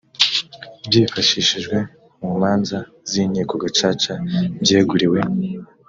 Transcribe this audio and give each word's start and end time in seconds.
byifashishijwe 0.87 1.77
mu 2.25 2.31
manza 2.41 2.79
z 3.09 3.11
inkiko 3.23 3.53
gacaca 3.63 4.13
byeguriwe 4.63 5.19